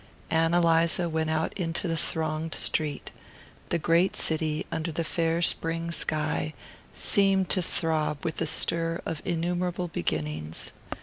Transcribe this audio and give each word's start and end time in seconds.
Ann 0.31 0.55
Eliza 0.55 1.07
went 1.07 1.29
out 1.29 1.53
into 1.53 1.87
the 1.87 1.95
thronged 1.95 2.55
street. 2.55 3.11
The 3.69 3.77
great 3.77 4.15
city, 4.15 4.65
under 4.71 4.91
the 4.91 5.03
fair 5.03 5.43
spring 5.43 5.91
sky, 5.91 6.55
seemed 6.95 7.49
to 7.49 7.61
throb 7.61 8.25
with 8.25 8.37
the 8.37 8.47
stir 8.47 9.03
of 9.05 9.21
innumerable 9.25 9.89
beginnings. 9.89 10.71